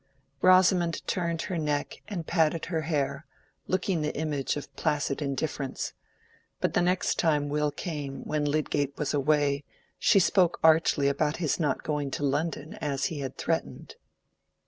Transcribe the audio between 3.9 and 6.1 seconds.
the image of placid indifference.